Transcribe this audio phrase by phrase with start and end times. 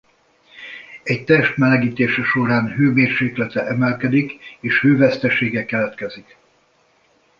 [1.03, 6.37] Egy test melegítése során hőmérséklete emelkedik és hővesztesége keletkezik.